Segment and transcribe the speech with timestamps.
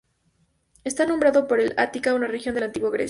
[0.83, 2.99] Está nombrado por el Ática, una región de la antigua Grecia.